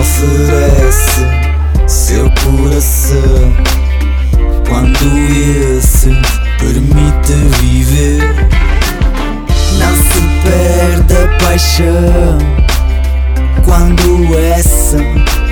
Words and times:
oferece 0.00 1.20
seu 1.86 2.30
coração 2.42 3.52
quando 4.66 4.96
esse 5.76 6.08
permite 6.58 7.32
viver. 7.60 8.22
Não 9.78 9.94
se 9.94 10.20
perde 10.42 11.14
a 11.14 11.38
paixão 11.44 12.38
quando 13.64 14.38
essa 14.38 14.98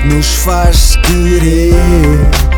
nos 0.07 0.35
faz 0.37 0.97
querer. 0.97 2.58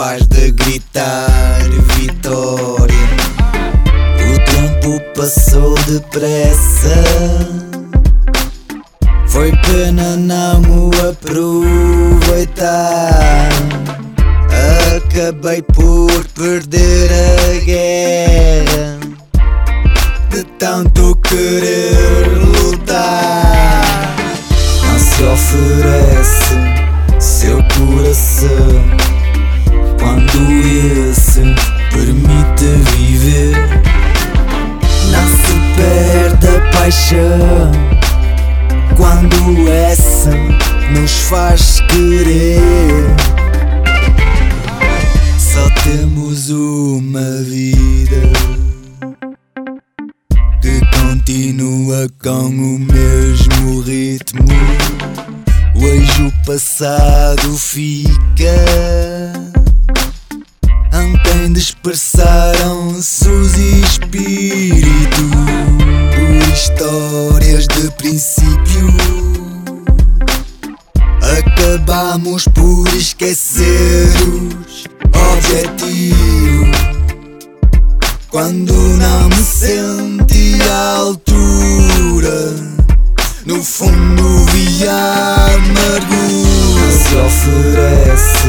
Incapaz 0.00 0.26
de 0.28 0.50
gritar 0.52 1.60
vitória. 1.96 2.94
O 4.16 4.38
tempo 4.50 4.98
passou 5.14 5.74
depressa. 5.86 7.04
Foi 9.26 9.52
pena 9.52 10.16
não 10.16 10.62
o 10.62 10.90
aproveitar. 11.10 12.60
Acabei 14.96 15.60
por 15.62 16.24
perder 16.34 17.10
a 17.12 17.64
guerra. 17.64 18.98
De 20.30 20.44
tanto 20.58 21.14
querer 21.16 22.26
lutar, 22.38 24.16
não 24.82 24.98
se 24.98 25.22
oferece 25.24 26.79
paixão 36.90 37.70
quando 38.96 39.68
essa 39.70 40.32
nos 40.92 41.12
faz 41.28 41.80
querer. 41.88 42.60
Só 45.38 45.70
temos 45.84 46.50
uma 46.50 47.42
vida 47.44 48.20
que 50.60 50.80
continua 50.98 52.08
com 52.20 52.48
o 52.48 52.78
mesmo 52.80 53.82
ritmo. 53.82 54.48
Hoje 55.76 56.22
o 56.24 56.32
passado 56.44 57.56
fica. 57.56 58.10
Ontem 60.92 61.52
dispersaram-se 61.52 63.28
os 63.28 63.56
espíritos 63.56 64.59
Acabamos 71.38 72.48
por 72.48 72.88
esquecer 72.88 74.08
os 74.26 74.84
objetivos. 75.32 76.76
Quando 78.30 78.72
não 78.72 79.28
me 79.28 79.36
senti 79.36 80.58
à 80.68 80.96
altura, 80.96 82.54
no 83.46 83.62
fundo 83.62 84.44
vi 84.46 84.86
a 84.88 85.46
amargura. 85.54 86.90
Se 86.90 87.16
oferece 87.16 88.48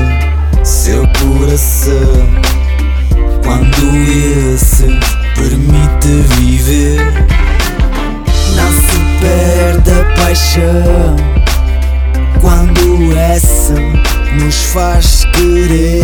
seu 0.64 1.04
coração 1.20 2.26
quando 3.44 3.96
esse 4.54 4.88
permite 5.36 6.08
viver. 6.36 7.02
Não 8.56 8.72
se 8.72 8.98
perde 9.20 9.92
a 9.92 10.16
paixão 10.16 11.31
faz 14.82 15.26
querer. 15.26 16.04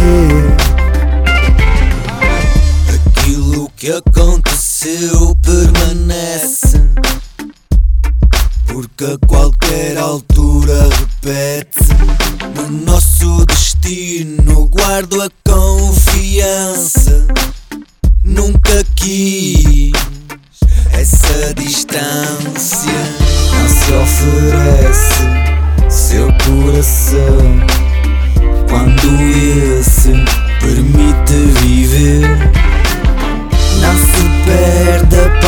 Aquilo 2.93 3.71
que 3.75 3.91
aconteceu 3.91 5.35
permanece. 5.41 6.79
Porque 8.67 9.05
a 9.05 9.17
qualquer 9.27 9.97
altura 9.97 10.89
repete-se. 10.99 11.91
No 12.55 12.69
nosso 12.85 13.43
destino 13.47 14.67
guardo 14.67 15.23
a 15.23 15.29
confiança. 15.43 17.25
Nunca 18.23 18.83
quis 18.95 19.91
essa 20.91 21.51
distância. 21.55 22.93
Não 23.53 23.69
se 23.69 23.91
oferece 23.93 25.23
seu 25.89 26.27
coração 26.45 27.86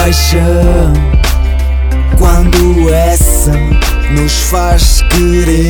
paixão 0.09 0.91
quando 2.17 2.89
essa 2.89 3.51
nos 4.15 4.33
faz 4.49 5.03
querer. 5.03 5.68